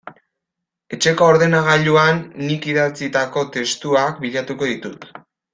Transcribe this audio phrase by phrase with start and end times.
[0.95, 5.11] Etxeko ordenagailuan nik idatzitako testuak bilatuko ditut.